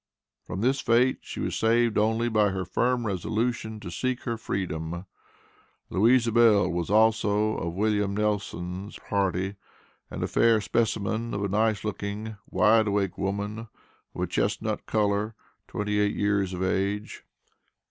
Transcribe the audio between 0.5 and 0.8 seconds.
this